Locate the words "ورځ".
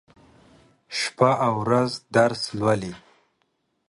1.63-1.89